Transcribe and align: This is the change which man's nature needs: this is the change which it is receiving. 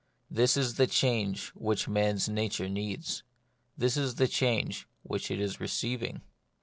This 0.31 0.57
is 0.57 0.77
the 0.77 0.87
change 0.87 1.49
which 1.49 1.87
man's 1.87 2.27
nature 2.27 2.67
needs: 2.67 3.21
this 3.77 3.95
is 3.97 4.15
the 4.15 4.27
change 4.27 4.87
which 5.03 5.29
it 5.29 5.39
is 5.39 5.59
receiving. 5.59 6.21